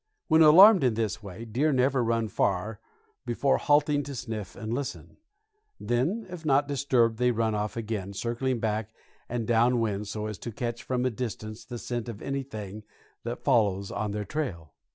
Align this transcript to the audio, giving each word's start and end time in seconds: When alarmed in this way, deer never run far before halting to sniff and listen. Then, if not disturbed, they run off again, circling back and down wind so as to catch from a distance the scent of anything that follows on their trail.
When 0.29 0.41
alarmed 0.41 0.83
in 0.83 0.95
this 0.95 1.21
way, 1.21 1.45
deer 1.45 1.71
never 1.71 2.03
run 2.03 2.27
far 2.27 2.79
before 3.23 3.59
halting 3.59 4.01
to 4.05 4.15
sniff 4.15 4.55
and 4.55 4.73
listen. 4.73 5.17
Then, 5.79 6.25
if 6.27 6.43
not 6.43 6.67
disturbed, 6.67 7.19
they 7.19 7.29
run 7.29 7.53
off 7.53 7.77
again, 7.77 8.13
circling 8.13 8.59
back 8.59 8.95
and 9.29 9.45
down 9.45 9.79
wind 9.79 10.07
so 10.07 10.25
as 10.25 10.39
to 10.39 10.51
catch 10.51 10.81
from 10.81 11.05
a 11.05 11.11
distance 11.11 11.63
the 11.65 11.77
scent 11.77 12.09
of 12.09 12.19
anything 12.19 12.81
that 13.25 13.43
follows 13.43 13.91
on 13.91 14.09
their 14.09 14.25
trail. 14.25 14.73